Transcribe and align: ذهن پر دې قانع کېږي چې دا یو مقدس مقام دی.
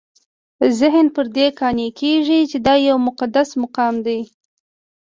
ذهن 0.79 1.05
پر 1.15 1.25
دې 1.35 1.47
قانع 1.59 1.89
کېږي 1.99 2.39
چې 2.49 2.57
دا 2.65 2.73
یو 2.87 2.97
مقدس 3.07 3.49
مقام 3.63 3.95
دی. 4.05 4.19